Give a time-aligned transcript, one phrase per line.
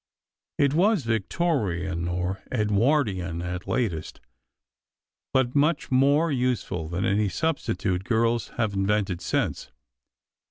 [0.57, 4.19] It was Victorian, or Edwardian at latest,
[5.31, 9.69] but much more useful than any substitute girls have invented since.